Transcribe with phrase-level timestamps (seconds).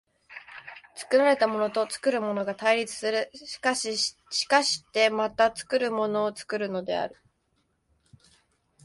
[0.95, 7.17] 作られたものと作るものとが対立する、しかしてまた作るものを作るのである。